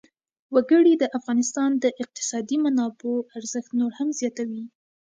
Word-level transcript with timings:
وګړي 0.55 0.93
د 0.97 1.03
افغانستان 1.17 1.71
د 1.83 1.85
اقتصادي 2.03 2.57
منابعو 2.65 3.25
ارزښت 3.37 3.71
نور 3.79 3.91
هم 3.99 4.09
زیاتوي. 4.19 4.63